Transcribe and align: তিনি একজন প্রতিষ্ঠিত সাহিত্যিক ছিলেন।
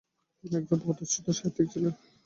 তিনি 0.37 0.53
একজন 0.55 0.79
প্রতিষ্ঠিত 0.85 1.25
সাহিত্যিক 1.29 1.67
ছিলেন। 1.73 1.93